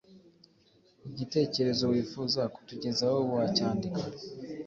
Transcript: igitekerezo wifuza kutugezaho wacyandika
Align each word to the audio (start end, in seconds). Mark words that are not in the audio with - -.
igitekerezo 1.09 1.83
wifuza 1.93 2.41
kutugezaho 2.53 3.19
wacyandika 3.33 4.01